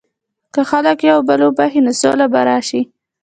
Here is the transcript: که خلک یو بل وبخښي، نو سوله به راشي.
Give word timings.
که 0.53 0.61
خلک 0.69 0.99
یو 1.09 1.19
بل 1.27 1.39
وبخښي، 1.47 1.81
نو 1.85 1.91
سوله 2.01 2.25
به 2.33 2.41
راشي. 2.47 2.81